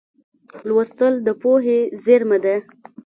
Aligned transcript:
لوستل 0.67 1.13
د 1.25 1.27
پوهې 1.41 1.79
زېرمه 2.03 2.37
ده. 2.43 2.55